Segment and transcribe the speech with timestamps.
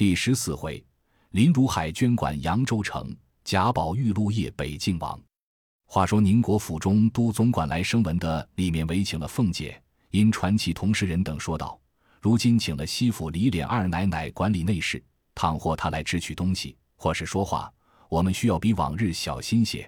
[0.00, 0.82] 第十四回，
[1.32, 3.14] 林如海捐管扬州城，
[3.44, 5.20] 贾宝玉入夜北境王。
[5.84, 9.78] 话说宁国府中都总管来生文的里面围请了凤姐，
[10.10, 11.78] 因传奇同事人等说道：
[12.18, 17.70] 如今请了西府李琏二奶奶管理内事，倘或她来支取东西，或是说话，
[18.08, 19.86] 我们需要比往日小心些。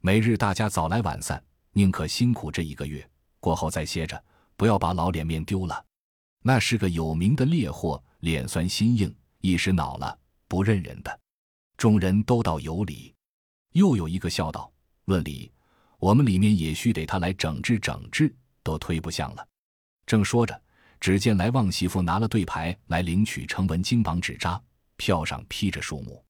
[0.00, 1.40] 每日大家早来晚散，
[1.74, 3.08] 宁可辛苦这一个月，
[3.38, 4.20] 过后再歇着，
[4.56, 5.84] 不要把老脸面丢了。
[6.42, 9.14] 那是个有名的烈货，脸酸心硬，
[9.44, 10.18] 一时恼了
[10.48, 11.20] 不认人的。
[11.76, 13.14] 众人都道有理。
[13.72, 14.72] 又有一个笑道。
[15.04, 15.52] 论理，
[15.98, 19.46] 我们里面也须得他来整治整治，都推不像了。
[20.06, 20.58] 正说着，
[20.98, 24.58] 只见来旺媳妇拿了对牌来领取成文金榜纸扎，
[24.96, 26.24] 票上批着数目。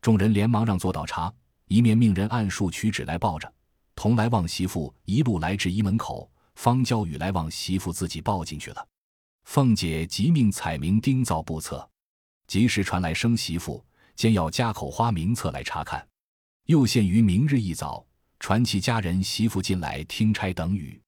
[0.00, 1.34] 众人连忙让座倒茶，
[1.66, 3.52] 一面命人按数取纸来报着。
[3.96, 8.86] 同来旺媳妇一路来至一门口，方交与来旺媳妇自己抱进去了。
[9.46, 11.90] 凤姐即命彩明盯造簿册，
[12.46, 16.06] 及时传来生媳妇兼要家口花名册来查看，
[16.66, 18.04] 又限于明日一早。
[18.38, 21.00] 传其家人媳妇进来听差等语，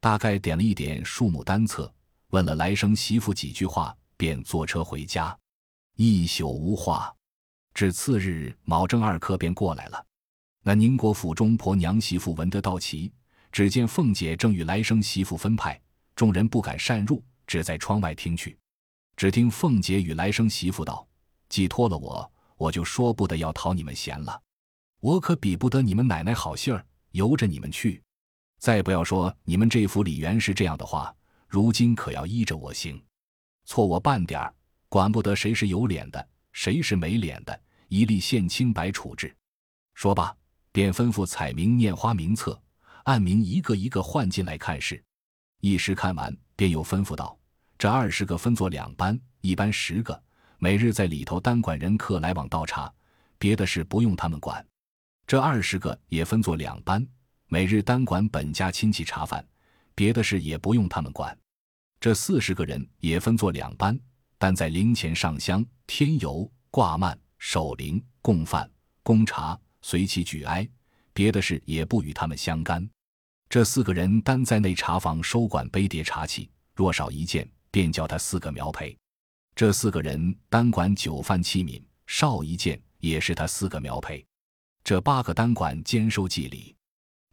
[0.00, 1.94] 大概点了一点数目单册，
[2.30, 5.38] 问了来生媳妇几句话，便坐车回家。
[5.94, 7.14] 一宿无话，
[7.72, 10.04] 至次日卯正二刻便过来了。
[10.64, 13.12] 那宁国府中婆娘媳妇闻得到齐，
[13.52, 15.80] 只见凤姐正与来生媳妇分派，
[16.16, 18.58] 众人不敢擅入，只在窗外听去。
[19.16, 21.06] 只听凤姐与来生媳妇道
[21.48, 24.40] ：“既托了我，我就说不得要讨你们嫌了。”
[25.00, 28.00] 我可比不得你们奶奶好信儿，由着你们去。
[28.58, 31.12] 再不要说你们这府里原是这样的话，
[31.48, 33.02] 如今可要依着我行。
[33.64, 34.54] 错我半点儿，
[34.88, 39.34] 管不得谁是有脸的，谁是没脸的，一律现清白处置。
[39.94, 40.32] 说罢，
[40.70, 42.62] 便吩咐彩明念花名册，
[43.02, 45.02] 按名一个一个换进来看事。
[45.60, 47.36] 一时看完，便又吩咐道
[47.82, 50.22] ：“这二十个分作两班，一班十个，
[50.58, 52.88] 每日在里头单管人客来往倒茶，
[53.40, 54.64] 别的事不用他们管。”
[55.26, 57.04] 这二十个也分作两班，
[57.48, 59.44] 每日单管本家亲戚茶饭，
[59.96, 61.36] 别的事也不用他们管。
[61.98, 63.98] 这四十个人也分作两班，
[64.38, 68.70] 但在灵前上香、添油、挂幔、守灵、供饭、
[69.02, 70.64] 供茶，随其举哀，
[71.12, 72.88] 别的事也不与他们相干。
[73.48, 78.96] 这四个人单在内茶房收管杯碟茶器，若少一件，便叫他四个苗赔。
[79.56, 84.24] 这四个人单管酒饭器皿，少一件，也是他四个苗赔。
[84.84, 86.76] 这八个单管兼收祭礼，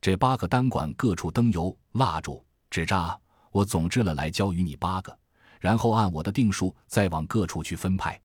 [0.01, 3.19] 这八个单管各处灯油、蜡烛、纸扎，
[3.51, 5.17] 我总制了来交与你八个，
[5.59, 8.19] 然后按我的定数再往各处去分派。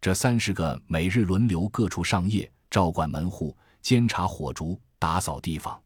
[0.00, 5.80] 这三十个每日轮流各处上夜，照管门户，监察火烛，打扫地方。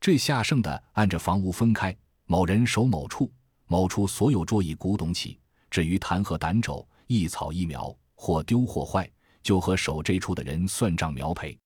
[0.00, 1.96] 这下剩的按着房屋分开，
[2.26, 3.32] 某人守某处，
[3.68, 5.38] 某处所有桌椅古董起。
[5.70, 9.08] 至于弹劾胆肘，一草一苗，或丢或坏，
[9.42, 11.56] 就和守这处的人算账苗赔。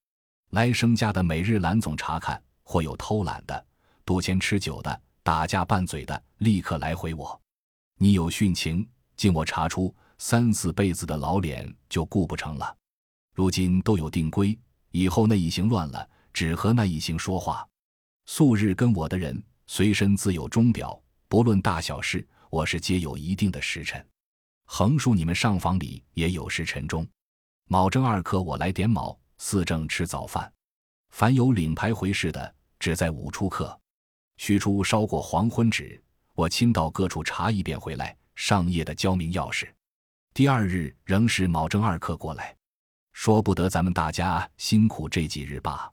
[0.51, 3.65] 来生家的每日蓝总查看，或有偷懒的、
[4.05, 7.41] 赌钱吃酒的、打架拌嘴的，立刻来回我。
[7.99, 8.87] 你有殉情，
[9.17, 12.77] 经我查出，三四辈子的老脸就顾不成了。
[13.35, 14.59] 如今都有定规，
[14.91, 17.67] 以后那一行乱了，只和那一行说话。
[18.27, 21.01] 素日跟我的人，随身自有钟表，
[21.33, 24.07] 不论大小事，我是皆有一定的时辰。
[24.67, 27.09] 横竖你们上房里也有时辰钟。
[27.69, 29.19] 卯正二刻，我来点卯。
[29.39, 30.53] 四正吃早饭，
[31.09, 33.81] 凡有领牌回事的，只在午出刻，
[34.37, 35.99] 须出烧过黄昏纸，
[36.35, 38.15] 我亲到各处查一遍回来。
[38.35, 39.73] 上夜的交明钥匙，
[40.35, 42.55] 第二日仍是卯正二刻过来，
[43.15, 45.91] 说不得咱们大家辛苦这几日吧。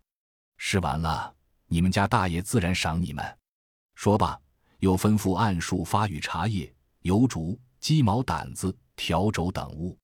[0.57, 1.33] 试完了，
[1.67, 3.37] 你们家大爷自然赏你们。
[3.95, 4.37] 说罢，
[4.79, 9.97] 又吩咐按数发与茶叶、油烛、鸡毛掸子、笤帚等物，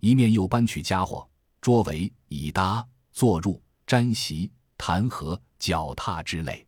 [0.00, 1.28] 一面又搬取家伙。
[1.60, 6.66] 桌围、椅搭、坐褥、毡席、弹劾、脚踏之类，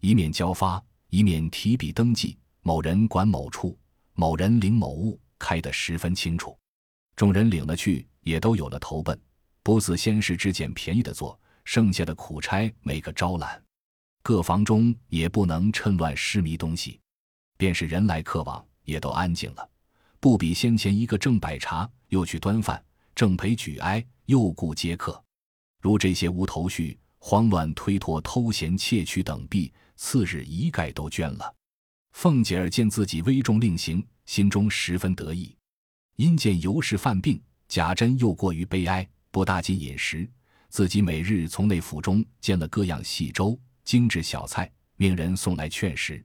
[0.00, 2.38] 一面交发，一面提笔登记。
[2.62, 3.78] 某人管某处，
[4.14, 6.56] 某人领某物，开得十分清楚。
[7.16, 9.20] 众人领了去，也都有了投奔，
[9.62, 13.62] 不似先时只捡便宜的做，剩下的苦差每个招揽。
[14.22, 17.00] 各房中也不能趁乱失迷东西，
[17.56, 19.68] 便是人来客往，也都安静了，
[20.18, 22.82] 不比先前一个正摆茶，又去端饭，
[23.14, 24.04] 正陪举哀。
[24.26, 25.20] 又顾接客，
[25.80, 31.52] 如这些无头绪、慌乱推脱、偷闲窃取等弊，次日一概都捐了。
[32.12, 35.56] 凤姐儿见自己危重令行，心中十分得意。
[36.14, 40.30] 因见尤氏犯病，贾珍又过于悲哀，不大进饮食，
[40.68, 43.58] 自己每日从内府中煎了各样细粥、
[43.90, 46.24] 精致小菜，命人送来劝食。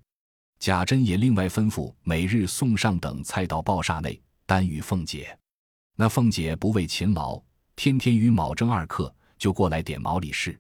[0.60, 5.36] 贾珍也另外吩咐每日送上等菜到报厦内，单与凤姐。
[5.96, 7.42] 那凤姐不为勤劳，
[7.76, 10.56] 天天与卯正二刻就过来点毛理事，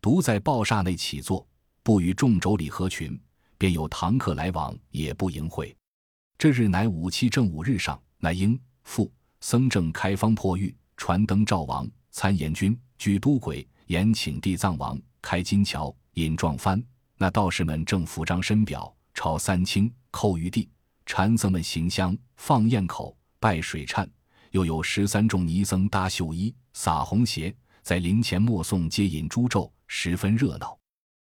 [0.00, 1.46] 独在报厦内起坐，
[1.82, 3.20] 不与众妯娌合群，
[3.58, 5.76] 便有堂客来往，也不迎会。
[6.38, 9.12] 这日乃五七正五日上，乃应父
[9.42, 16.82] 僧正开方破狱，传灯赵王参言君举都鬼，言请地藏王开金桥，引撞幡。
[17.16, 20.68] 那道士们正扶张深表，朝三清，叩玉帝。
[21.06, 24.06] 禅僧们行香，放焰口，拜水忏。
[24.50, 30.78] 又有十三众尼僧搭绣衣，撒红鞋，在灵前默诵接引诸咒，十分热闹。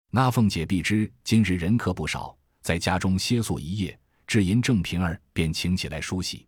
[0.09, 3.97] 那凤姐必知今日人客不少，在家中歇宿一夜，
[4.27, 6.47] 至银正平儿便请起来梳洗，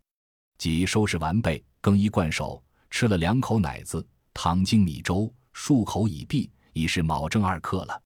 [0.58, 8.02] 即收拾完备，更衣惯手，吃了两口奶子，糖精米粥，漱口已毕，已是卯正二刻了。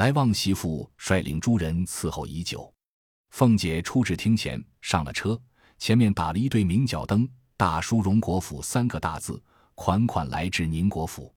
[0.00, 2.72] 来旺媳妇率领诸人伺候已久，
[3.32, 5.38] 凤姐出至厅前，上了车，
[5.76, 7.28] 前面打了一对明角灯。
[7.54, 9.38] 大书“荣国府”三个大字，
[9.74, 11.30] 款款来至宁国府。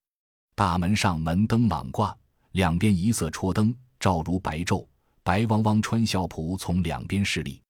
[0.55, 2.17] 大门上门灯朗挂，
[2.53, 4.87] 两边一色戳灯，照如白昼。
[5.23, 7.61] 白汪汪穿孝仆从两边侍立，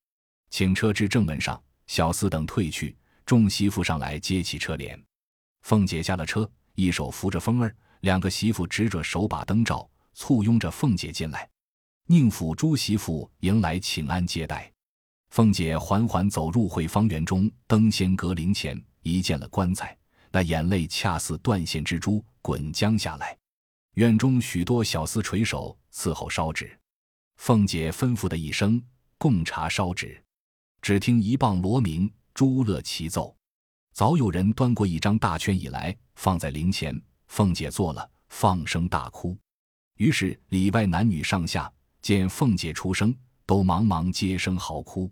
[0.52, 2.96] 请车至正门上，小厮等退去，
[3.26, 5.04] 众媳妇上来接起车帘。
[5.64, 11.50] 凤姐下了车，一手扶着风儿，两个媳妇执着手把灯照，簇拥着凤姐进来。
[12.08, 14.72] 宁府诸媳妇迎来请安接待。
[15.30, 19.98] 凤姐缓缓走入会方园中登仙阁灵前，一见了棺材，
[20.32, 23.38] 那眼泪恰似断线蜘蛛滚将下来。
[23.96, 26.78] 院中许多小厮垂手伺候烧纸，
[27.38, 28.82] 凤姐吩咐的一声
[29.18, 30.24] 供茶烧纸，
[30.82, 33.36] 只听一棒锣鸣，诸乐齐奏，
[33.94, 37.00] 早有人端过一张大圈椅来，放在灵前。
[37.28, 39.36] 凤姐坐了，放声大哭。
[39.98, 45.12] 于是里外男女上下见凤姐出声，都忙忙接声嚎哭。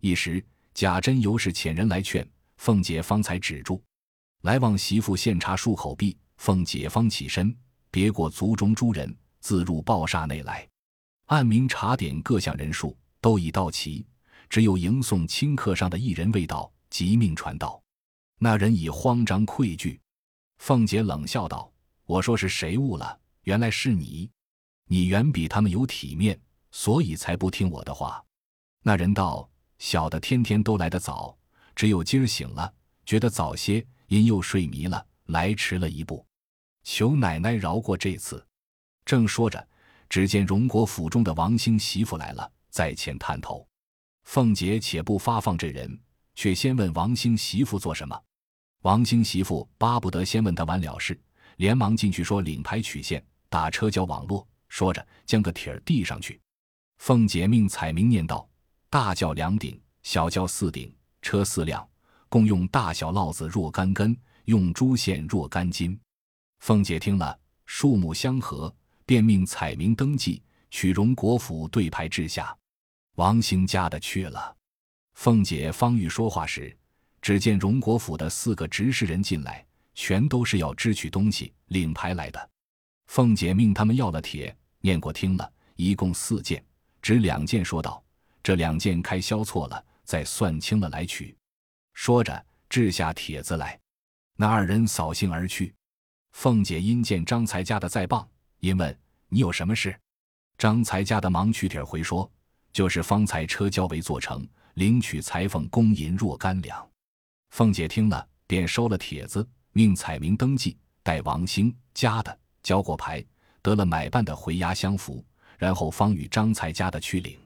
[0.00, 2.26] 一时，贾珍尤是遣人来劝
[2.56, 3.82] 凤姐，方才止住。
[4.42, 7.56] 来往媳妇献茶漱口毕，凤姐方起身，
[7.90, 10.66] 别过族中诸人，自入报厦内来。
[11.26, 14.04] 按名查点各项人数，都已到齐，
[14.50, 17.82] 只有迎送亲客上的一人未到，即命传到。
[18.38, 19.98] 那人已慌张愧惧。
[20.58, 21.72] 凤姐冷笑道
[22.04, 23.18] ：“我说是谁误了？
[23.44, 24.30] 原来是你。
[24.86, 26.38] 你远比他们有体面，
[26.70, 28.22] 所以才不听我的话。”
[28.82, 29.48] 那人道。
[29.76, 31.36] 小的天天都来得早，
[31.74, 32.72] 只有今儿醒了，
[33.04, 36.24] 觉得早些，因又睡迷了，来迟了一步，
[36.84, 38.42] 求奶奶饶过这次。
[39.04, 39.68] 正说着，
[40.08, 43.66] 只见荣国府中的王兴媳妇来了，在前探头。
[44.22, 46.00] 凤姐且不发放这人，
[46.34, 48.18] 却先问王兴媳妇做什么。
[48.82, 51.20] 王兴媳妇巴不得先问他完了事，
[51.56, 53.22] 连忙进去说领牌取线，
[53.54, 54.44] 打车交网络。
[54.68, 56.40] 说着，将个帖儿递上去。
[56.98, 58.48] 凤姐命彩明念道。
[58.90, 60.92] 大轿两顶，小轿四顶，
[61.22, 61.88] 车四辆，
[62.28, 64.16] 共用大小烙子若干根，
[64.46, 65.96] 用珠线若干斤。
[66.58, 68.74] 凤姐听了，数目相合，
[69.06, 70.42] 便命彩明登记，
[70.72, 72.56] 取荣国府对牌治下。
[73.14, 74.56] 王兴家的去了。
[75.14, 76.76] 凤姐方欲说话时，
[77.22, 79.64] 只见荣国府的四个执事人进来，
[79.94, 82.50] 全都是要支取东西、领牌来的。
[83.06, 86.64] 凤姐命他们要了帖，念过听了，一共四件，
[87.00, 88.02] 只两件，说道。
[88.42, 91.34] 这两件开销错了，再算清了来取。
[91.94, 93.80] 说着，掷下帖子来。
[94.36, 95.74] 那二人扫兴而去。
[96.32, 98.28] 凤姐因见张才家的在傍，
[98.60, 98.94] 因问
[99.30, 99.98] ：“你有什么事？”
[100.58, 102.30] 张才家的忙取帖回说
[102.70, 106.86] ：“就是方才车交为做成，领取裁缝工银若干两。”
[107.50, 113.24] 凤姐听了，便收了帖子，命彩明登记，待王兴家的交过牌，
[113.62, 115.24] 得了买办的回押相符，
[115.56, 117.38] 然后方与张才家的去领。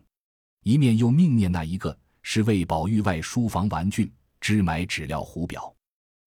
[0.62, 4.10] 一面又命念那一个是为宝玉外书房玩具，
[4.40, 5.75] 支买纸料壶表。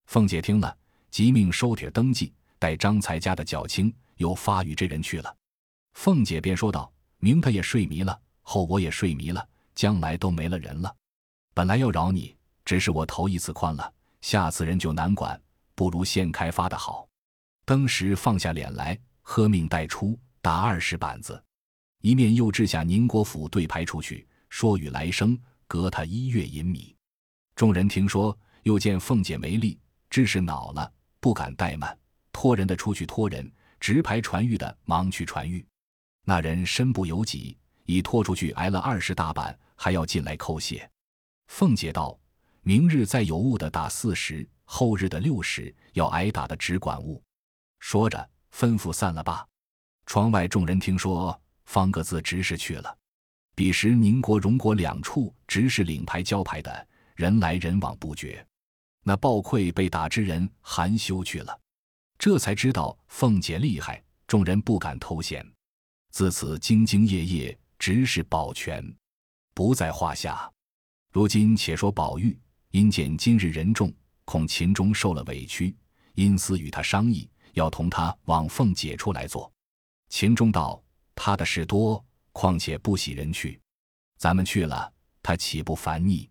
[0.08, 0.78] 凤姐听了，
[1.10, 5.36] 即命收帖登记，待张才家的缴清，又发与这人去了。
[5.94, 10.94] 凤姐便说道：“明他也睡迷了，后我也睡迷了，将来都没了人了。
[11.54, 15.40] 本来要饶你，只是我头一次宽了，下次人就难管，
[15.76, 17.08] 不如先开发的好。”
[17.66, 21.42] 登时放下脸来，喝命带出，打二十板子。
[22.02, 26.96] 一面又掷下宁国府对牌出去，说与来生隔他一月银米。
[27.56, 31.98] 众人听说，又见凤姐没力，知是恼了，不敢怠慢，
[32.32, 33.50] 托人的出去托人，
[33.80, 35.64] 直牌传谕的忙去传谕。
[36.26, 40.90] 那人身不由己，已拖出去挨了二十大板，还要进来叩谢。
[41.48, 42.20] 凤姐道
[42.64, 47.22] ：“明日再有误的打四十，后日的六十，要挨打的只管误。”
[47.82, 49.46] 说着，吩咐散了吧。
[50.06, 51.38] 窗外众人听说。
[51.66, 52.98] 方各自执事去了。
[53.56, 58.46] 彼时宁国、荣国两处执事领牌交牌的人来人往不绝。
[59.04, 61.58] 那暴溃被打之人含羞去了，
[62.20, 65.50] 这才知道凤姐厉害，众人不敢偷闲。
[66.10, 68.84] 自此兢兢业业，执事保全，
[69.54, 70.52] 不在话下。
[71.14, 72.38] 如今且说宝玉，
[72.72, 73.94] 因见今日人众，
[74.26, 75.74] 恐秦钟受了委屈，
[76.16, 79.52] 因私与他商议，要同他往凤姐处来坐。
[80.10, 80.82] 秦钟道
[81.16, 83.60] ：“他的事多，况且不喜人去，
[84.18, 84.92] 咱们去了，
[85.24, 86.30] 他岂不烦腻？”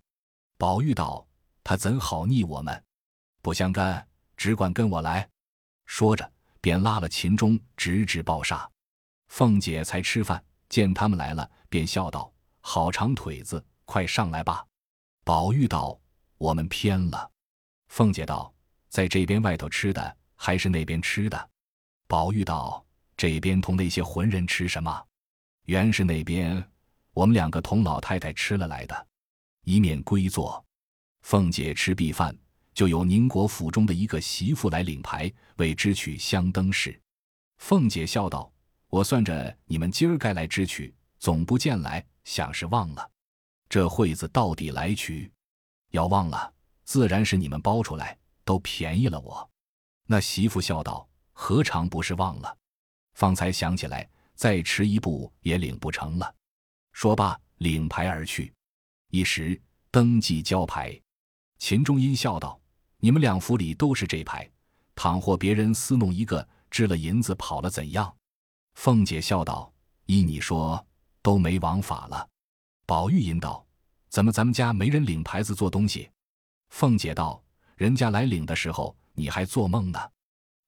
[0.59, 1.27] 宝玉道
[1.65, 2.85] ：“他怎好腻我们？
[3.41, 5.29] 不相干，只管跟我来。”
[5.87, 8.71] 说着，便拉了秦钟，直至抱杀。
[9.29, 14.67] 凤姐才吃饭，见他们来了，便笑道：“好长腿子，快上来吧。”
[15.25, 15.99] 宝玉道
[16.37, 17.31] ：“我们偏了。”
[17.89, 18.53] 凤姐道
[18.91, 21.51] ：“在这边外头吃的，还是那边吃的？”
[22.09, 22.83] 宝玉道
[23.15, 25.07] ：“这边同那些浑人吃什么？
[25.67, 26.65] 原是那边
[27.13, 29.07] 我们两个同老太太吃了来的，
[29.65, 30.65] 一面归坐。
[31.21, 32.35] 凤姐吃毕饭，
[32.73, 36.99] 就有宁国府中的一个媳妇来领牌，为支取香灯事。
[37.59, 38.51] 凤姐笑道
[38.89, 43.11] ：“我算着你们今儿该来支取，总不见来，想是忘了。”
[43.69, 45.31] 这会子到底来取，
[45.91, 46.53] 要忘了，
[46.85, 49.50] 自然是你们包出来，都便宜了我。
[50.11, 52.59] 那媳妇笑道：“何尝不是忘了？
[53.15, 56.35] 方才想起来，再迟一步也领不成了。”
[56.91, 58.53] 说罢，领牌而去。
[59.13, 61.01] 一时登记交牌，
[61.59, 62.61] 秦钟英笑道
[62.99, 64.51] ：“你们两府里都是这牌，
[64.97, 68.13] 倘或别人私弄一个，支了银子跑了，怎样？”
[68.75, 69.73] 凤姐笑道
[70.07, 70.85] ：“依你说，
[71.23, 72.29] 都没王法了。”
[72.85, 73.65] 宝玉引道
[74.11, 76.11] ：“怎么咱们家没人领牌子做东西？”
[76.71, 77.41] 凤姐道
[77.79, 79.99] ：“人家来领的时候，你还做梦呢。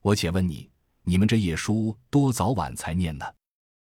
[0.00, 0.70] 我且问你，
[1.02, 3.25] 你们这夜书多早晚才念呢？”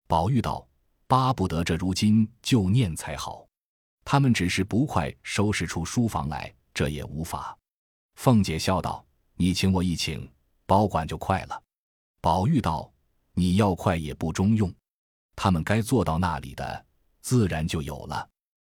[0.07, 0.67] 宝玉道
[1.07, 3.47] ：“巴不得这如今就念才好。
[4.03, 7.57] 他们只是不快收拾出书房来，这也无法。”
[8.15, 10.29] 凤姐笑道：“你请我一请，
[10.65, 11.63] 保管就快了。”
[12.21, 12.91] 宝玉道
[13.33, 14.73] ：“你要快也不中用，
[15.35, 16.85] 他们该做到那里的。”
[17.21, 18.29] 自然就有了。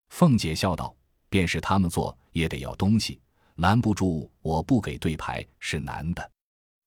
[0.08, 0.92] 凤姐笑道
[1.30, 3.20] ：“便是他们做，也得要东西，
[3.60, 6.30] 拦不住我不给对牌是难的。”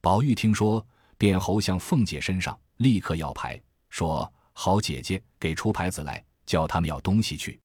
[0.02, 0.86] 宝玉听说，
[1.18, 7.60] 便猴向凤姐身上，立刻要牌，说：“好姐姐，给出牌子来，叫他们要东西去。”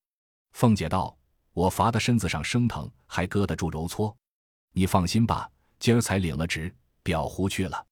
[0.53, 1.17] 凤姐道
[1.53, 4.15] ：“我罚的身子上生疼，还搁得住揉搓？
[4.73, 5.51] 你放心吧，
[5.81, 6.73] 今儿才领了旨，
[7.03, 7.85] 表糊去了。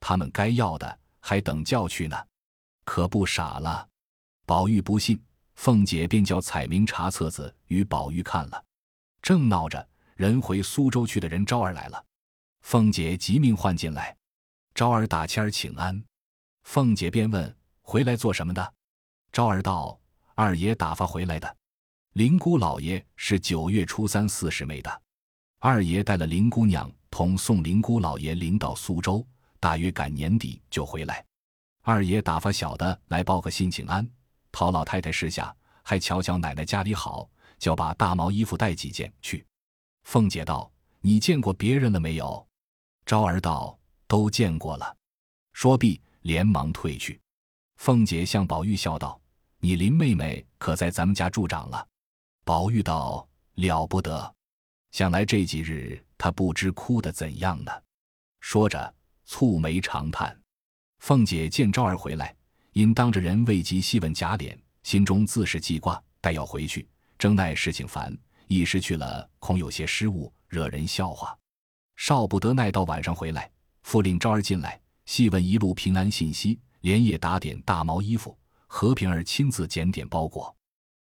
[0.00, 2.16] 他们该要的，还等叫去呢，
[2.84, 3.88] 可不傻了。”
[4.46, 5.22] 宝玉不信。
[5.54, 8.64] 凤姐便叫彩明查册子与宝玉看了，
[9.22, 12.04] 正闹着，人回苏州去的人招儿来了。
[12.62, 14.16] 凤姐急命唤进来，
[14.74, 16.02] 招儿打签儿请安。
[16.62, 18.74] 凤姐便问：“回来做什么的？”
[19.32, 19.98] 昭儿道
[20.34, 21.56] ：“二爷打发回来的。
[22.14, 25.02] 林姑老爷是九月初三四十没的，
[25.58, 29.26] 二爷带了林姑娘同送林姑老爷临到苏州，
[29.60, 31.24] 大约赶年底就回来。
[31.82, 34.08] 二爷打发小的来报个信请安。”
[34.52, 37.28] 讨老太太示下，还瞧瞧奶奶家里好，
[37.58, 39.44] 叫把大毛衣服带几件去。
[40.04, 40.70] 凤姐道
[41.02, 42.46] ：“你见过别人了没有？”
[43.04, 44.96] 昭儿道：“都见过了。”
[45.52, 47.20] 说毕，连忙退去。
[47.76, 49.20] 凤姐向宝玉笑道
[49.60, 51.86] ：“你林妹妹可在咱们家住长了？”
[52.44, 54.34] 宝玉道：“了不得，
[54.92, 57.72] 想来这几日她不知哭得怎样呢。”
[58.40, 58.94] 说着，
[59.26, 60.38] 蹙眉长叹。
[61.00, 62.34] 凤姐见昭儿回来。
[62.74, 68.12] 因当着人未及细问贾琏，心中自是记挂，待要回去，正奈事情烦，
[68.46, 71.36] 一时去了，恐有些失误，惹人笑话。
[71.96, 73.50] 少不得耐到晚上回来，
[73.82, 78.36] 复令昭儿进来，细问一路平安信息，连夜打点大毛衣服，
[78.66, 80.54] 和平儿亲自检点包裹，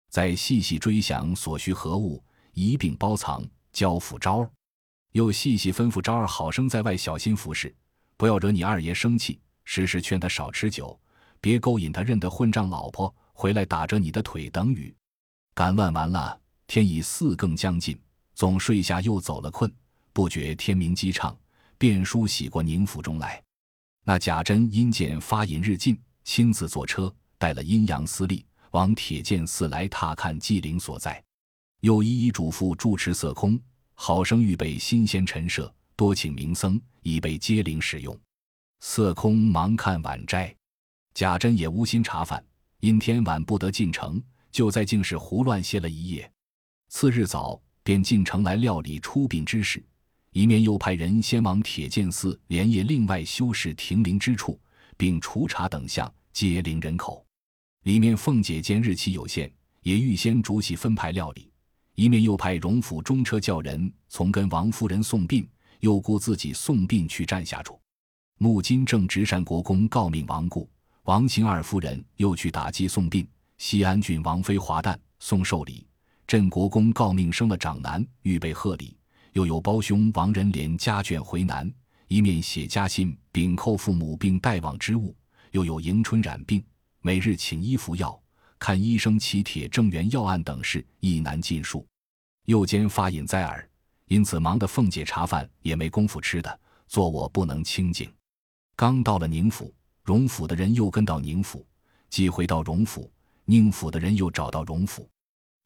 [0.09, 4.51] 再细细追想所需何物，一并包藏交付昭儿，
[5.13, 7.73] 又细细吩咐昭儿好生在外小心服侍，
[8.17, 10.99] 不要惹你二爷生气，时时劝他少吃酒。
[11.39, 14.93] 别勾引他认得混账老婆回来打折你的腿等雨，
[15.53, 16.39] 赶乱完了，
[16.73, 17.99] 天已四更将近，
[18.33, 19.69] 总睡下又走了困，
[20.13, 21.37] 不觉天明机畅，
[21.77, 23.43] 便梳洗过宁府中来。
[24.05, 31.21] 那贾珍因见发引日近，亲自坐车带了阴阳司隶往铁剑寺来踏看祭灵所在，
[31.81, 33.59] 又一一嘱咐住持色空，
[33.93, 38.17] 好生预备新鲜陈设，多请名僧以备接灵使用。
[38.79, 40.55] 色空忙看晚斋。
[41.13, 42.41] 贾珍也无心茶饭，
[42.79, 44.23] 因天晚不得进城，
[44.53, 46.31] 就在净室胡乱歇了一夜。
[46.93, 49.81] 次日早便进城来料理出殡之事，
[50.33, 54.59] 一面又派人先往铁剑寺连夜另外修饰停灵之处，
[54.97, 57.25] 并除茶等项接灵人口。
[57.83, 59.49] 里面凤姐见日期有限，
[59.83, 61.49] 也预先逐细分派料理，
[61.95, 67.79] 一面又派荣府中车叫人从跟王夫人送殡，又雇自己送殡去占下处。
[68.37, 70.69] 穆金正直善国公告命亡故，
[71.03, 73.25] 王秦二夫人又去打击送殡。
[73.57, 75.87] 西安郡王妃华诞送寿礼，
[76.31, 78.95] 镇国公告命生了长男，预备贺礼。
[79.33, 81.69] 又有胞兄王仁连家眷回南，
[82.07, 85.13] 一面写家信禀扣父母并带往之物。
[85.51, 86.63] 又有迎春染病，
[87.01, 88.17] 每日请医服药，
[88.57, 91.85] 看医生起帖正源药案等事，亦难尽述。
[92.45, 93.69] 又兼发引在耳，
[94.07, 98.09] 因此忙得凤姐茶饭也没工夫吃的，做我不能清静。
[98.77, 101.67] 刚到了宁府，荣府的人又跟到宁府，
[102.09, 103.11] 既回到荣府。
[103.43, 105.09] 宁府的人又找到荣府，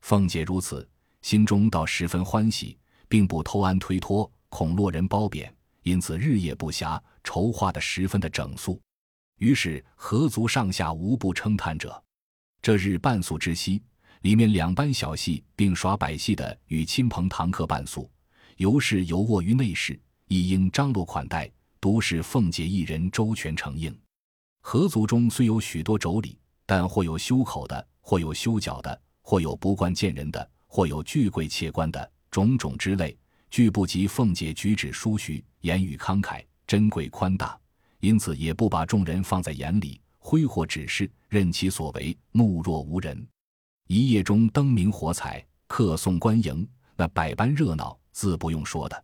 [0.06, 0.88] 凤姐如此，
[1.24, 8.80] 心中倒十分欢喜，并不偷安推脱，恐落人褒贬，因此日夜不暇，筹划的十分的整肃。
[9.40, 12.04] 于是合族上下无不称叹者。
[12.62, 13.82] 这日半宿之夕，
[14.22, 18.08] 里面两班小戏并耍百戏的与亲朋堂客伴宿，
[18.58, 23.92] 尤氏游卧于内室，亦应张罗款待，独是凤姐一人周全承应。
[24.62, 26.36] 合族中虽有许多妯娌。
[26.68, 33.18] 但或有修口的，或有修脚的，或有不惯见人的，或有巨贵切官的，种种之类，
[33.50, 37.60] 俱不及凤姐举止淑徐，言语慷慨，珍贵宽大，
[38.02, 43.28] 因此也不把众人放在眼里，挥霍指示，任其所为，目若无人。
[43.88, 49.04] 一夜中灯明火彩，客送官迎，那百般热闹，自不用说的。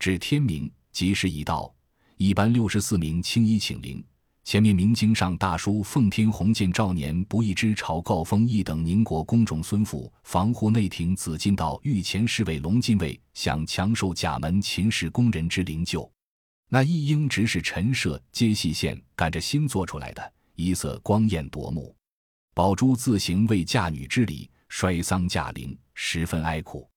[0.00, 1.72] 至天明，吉时已到，
[2.16, 4.04] 一班六十四名青衣请灵。
[4.44, 16.10] 前面明经上大书“奉天鸿渐兆年不义之朝告封义等宁国公种孙父防护内廷紫禁道御前侍卫龙禁卫想强受甲门秦氏宫人之灵柩。
[16.68, 21.94] 那一应直是陈设接细线赶着新做出来的，一色光艳夺目。
[22.52, 26.88] 宝珠自行为嫁女之礼，摔丧驾灵，十分哀苦。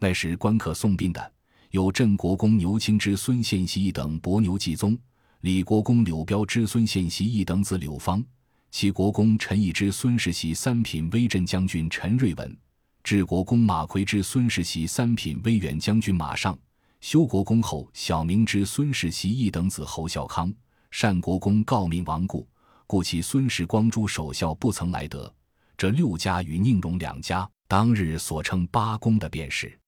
[0.00, 1.32] 那时官客送殡的
[1.70, 4.98] 有镇国公牛青之孙献熙一等伯牛继宗。
[5.42, 8.24] 李国公柳彪之孙献习一等子柳芳，
[8.72, 12.58] 齐国公陈毅之孙世袭三品威震将军陈瑞文，
[13.04, 16.58] 治国公马奎之孙世袭三品威远将军马尚，
[17.00, 20.52] 修国公后小明之孙世袭一等子侯孝康，
[20.90, 22.44] 单国公告民亡故，
[22.88, 25.32] 故其孙氏光珠守孝不曾来得。
[25.76, 29.78] 这六家与宁荣两家，当日所称八公的便是。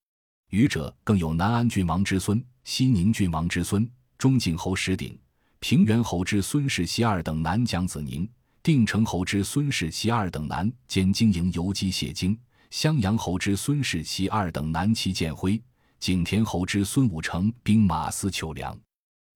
[0.50, 5.18] 余者更有南安郡王之孙、西宁郡王之孙、中景侯石鼎。
[5.60, 8.28] 平原侯之孙氏袭二等男蒋子宁，
[8.62, 12.36] 定城侯之孙氏袭二等男兼经营游击谢经，
[12.70, 15.62] 襄阳侯之孙氏袭二等男齐建辉，
[15.98, 18.76] 景田侯之孙武成兵马司求良。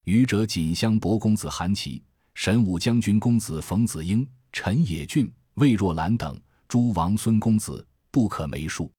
[0.05, 2.03] 余者锦香伯公子韩琦，
[2.35, 8.91] 神武将军公子冯子英，陈野俊、魏若兰等诸王孙公子不可枚数。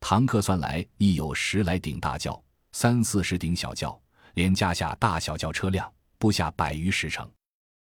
[0.00, 3.98] 堂客算来亦有十来顶大轿，三四十顶小轿，
[4.34, 5.90] 连加下大小轿车辆。
[6.24, 7.30] 不下百余十乘，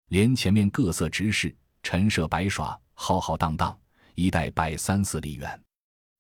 [0.08, 3.80] 连前面各色执事陈设摆耍，浩浩荡荡，
[4.16, 5.64] 一带百三四里远。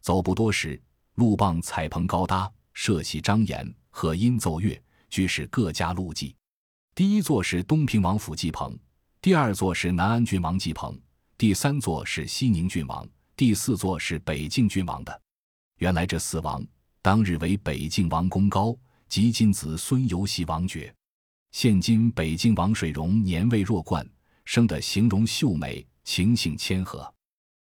[0.03, 0.79] 走不多时，
[1.15, 4.79] 路傍彩棚高搭，设席张筵，和音奏乐，
[5.09, 6.35] 俱是各家路祭。
[6.93, 8.77] 第一座是东平王府祭棚，
[9.19, 10.95] 第二座是南安郡王祭棚，
[11.39, 15.21] 第三座是西宁郡王，第四座是北境郡王的。
[15.79, 16.63] 原来这四王
[17.01, 18.77] 当日为北境王公高
[19.09, 20.93] 及金子孙游袭王爵。
[21.51, 24.09] 现今北京王水荣年未弱冠，
[24.45, 27.13] 生得形容秀美，情性谦和。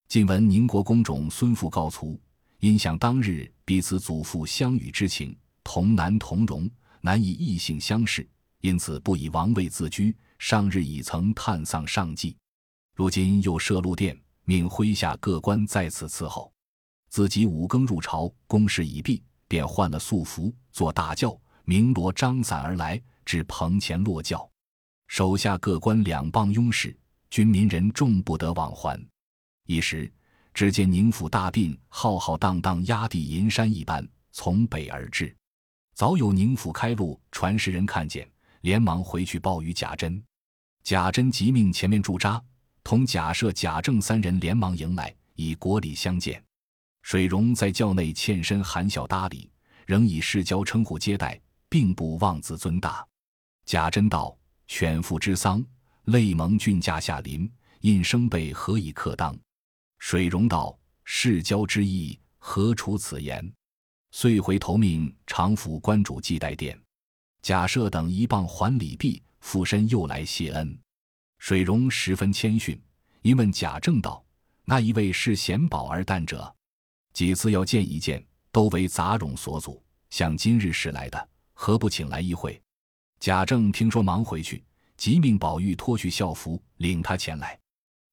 [0.09, 2.19] 近闻宁国公种孙父告卒，
[2.59, 6.69] 因想当日彼此祖父相与之情，同男同荣，
[6.99, 8.27] 难以异性相视，
[8.59, 10.15] 因此不以王位自居。
[10.37, 12.35] 上日已曾探丧上祭，
[12.93, 16.51] 如今又设禄殿，命麾下各官在此伺候。
[17.09, 23.01] 自己五更入朝，公事已毕，便换了素服，坐大轿，鸣锣张伞而来。
[23.27, 24.49] 至棚前落轿，
[25.07, 26.97] 手下各官两帮拥侍，
[27.29, 28.97] 军民人众不得往还。
[29.65, 30.09] 一时，
[30.53, 35.35] 只见宁府大殡浩浩荡荡，压地银山一般，从北而至。
[35.93, 38.25] 早有宁府开路传使人看见，
[38.61, 40.23] 连忙回去报与贾珍。
[40.85, 42.41] 贾珍即命前面驻扎，
[42.81, 46.41] 同贾赦、贾政三人连忙迎来，以国礼相见。
[47.01, 49.51] 水溶在轿内欠身含笑搭礼，
[49.85, 51.37] 仍以世交称呼接待，
[51.67, 53.05] 并不妄自尊大。
[53.67, 54.33] 贾珍道
[54.65, 55.61] ：“犬父之丧，
[56.05, 57.51] 泪蒙郡驾下临，
[57.81, 59.37] 印生辈何以克当？”
[59.99, 63.45] 水溶道：“世交之意，何出此言？”
[64.11, 66.81] 遂回头命常府关主祭待殿。
[67.41, 70.79] 贾赦等一棒还礼毕，附身又来谢恩。
[71.39, 72.81] 水溶十分谦逊，
[73.21, 74.25] 因问贾政道
[74.63, 76.55] ：“那一位是贤宝儿诞者？
[77.11, 82.57] 几次要见一见，都为杂冗所阻，想今日是来的，何不请来一会？
[83.19, 84.63] 贾政听说，忙回去，
[84.95, 87.59] 即命宝玉脱去校服，领他前来。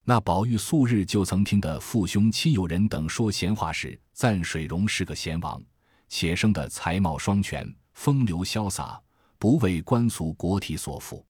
[0.04, 5.62] 那宝玉素日就曾听得父兄亲友人等说闲话时，赞水溶是个贤王，
[6.08, 9.00] 且生得才貌双全，风流潇洒，
[9.38, 11.24] 不为官俗国体所缚。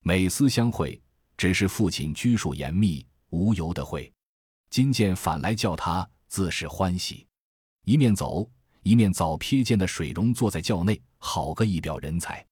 [0.00, 1.00] 每思相会，
[1.36, 4.10] 只是父亲拘束严密，无由得会。
[4.70, 7.26] 今见反来叫他，自是欢喜。
[7.84, 8.48] 一面走，
[8.82, 12.44] 一面早瞥见的水溶坐在轿内，好个一表人才。